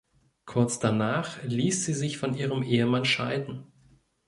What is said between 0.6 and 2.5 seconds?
danach ließ sie sich von